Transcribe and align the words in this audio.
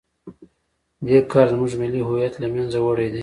دې 1.05 1.17
کار 1.31 1.47
زموږ 1.53 1.71
ملي 1.81 2.01
هویت 2.07 2.33
له 2.41 2.47
منځه 2.53 2.77
وړی 2.81 3.07
دی. 3.13 3.19